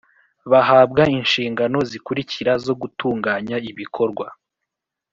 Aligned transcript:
bahabwa 0.51 1.03
inshingano 1.17 1.77
zikurikira 1.89 2.53
zo 2.65 2.73
gutunganya 2.81 3.57
ibikorwa 3.71 4.27